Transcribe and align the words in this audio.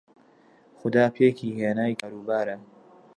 خودا 0.79 1.05
پێکی 1.15 1.57
هێنای 1.59 1.97
کار 1.99 2.13
و 2.17 2.21
بارە 2.27 2.57